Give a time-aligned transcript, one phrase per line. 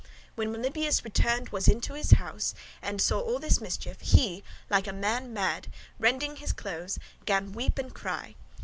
[0.33, 4.93] When Melibœus returned was into his house, and saw all this mischief, he, like a
[4.93, 5.67] man mad,
[5.99, 8.33] rending his clothes, gan weep and cry.